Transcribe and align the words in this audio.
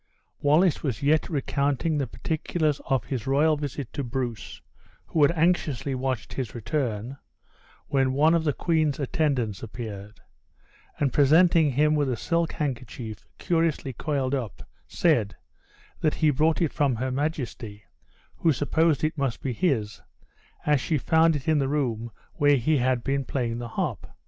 Wallace 0.39 0.81
was 0.81 1.03
yet 1.03 1.29
recounting 1.29 1.99
the 1.99 2.07
particulars 2.07 2.81
of 2.87 3.03
his 3.05 3.27
royal 3.27 3.55
visit 3.55 3.93
to 3.93 4.03
Bruce 4.03 4.59
(who 5.05 5.21
had 5.21 5.31
anxiously 5.37 5.93
watched 5.93 6.33
his 6.33 6.55
return), 6.55 7.17
when 7.87 8.13
one 8.13 8.33
of 8.33 8.43
the 8.43 8.51
queen's 8.51 8.99
attendants 8.99 9.61
appeared; 9.61 10.19
and 10.99 11.13
presenting 11.13 11.69
him 11.73 11.93
with 11.93 12.09
a 12.09 12.17
silk 12.17 12.53
handkerchief 12.53 13.27
curiously 13.37 13.93
coiled 13.93 14.33
up, 14.33 14.67
said, 14.87 15.35
that 15.99 16.15
he 16.15 16.31
brought 16.31 16.63
it 16.63 16.73
from 16.73 16.95
her 16.95 17.11
majesty; 17.11 17.83
who 18.37 18.51
supposed 18.51 19.03
it 19.03 19.19
must 19.19 19.39
be 19.39 19.53
his, 19.53 20.01
as 20.65 20.81
she 20.81 20.97
found 20.97 21.35
it 21.35 21.47
in 21.47 21.59
the 21.59 21.69
room 21.69 22.09
where 22.33 22.55
he 22.57 22.77
had 22.77 23.03
been 23.03 23.23
playing 23.23 23.59
the 23.59 23.67
harp. 23.67 24.07